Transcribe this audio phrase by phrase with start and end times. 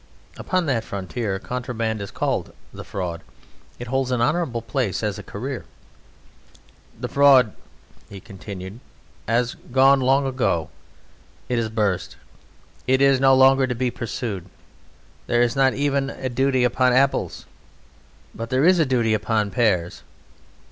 [0.35, 3.21] Upon that frontier contraband is called "The Fraud";
[3.77, 5.63] it holds an honourable place as a career.
[6.99, 7.53] "The Fraud,"
[8.09, 8.79] he continued,
[9.27, 10.71] "has gone long ago;
[11.49, 12.17] it has burst.
[12.87, 14.45] It is no longer to be pursued.
[15.27, 17.45] There is not even any duty upon apples....
[18.33, 20.01] But there is a duty upon pears.